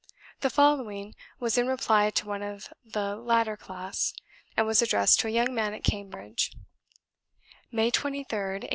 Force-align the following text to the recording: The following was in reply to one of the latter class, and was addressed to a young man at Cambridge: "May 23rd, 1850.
The 0.39 0.49
following 0.49 1.13
was 1.39 1.59
in 1.59 1.67
reply 1.67 2.09
to 2.09 2.25
one 2.27 2.41
of 2.41 2.73
the 2.83 3.15
latter 3.17 3.55
class, 3.55 4.15
and 4.57 4.65
was 4.65 4.81
addressed 4.81 5.19
to 5.19 5.27
a 5.27 5.29
young 5.29 5.53
man 5.53 5.75
at 5.75 5.83
Cambridge: 5.83 6.51
"May 7.71 7.91
23rd, 7.91 8.63
1850. 8.63 8.69